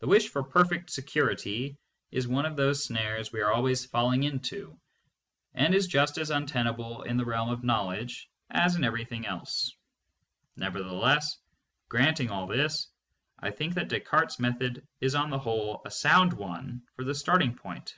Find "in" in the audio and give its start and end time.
7.04-7.16, 8.76-8.84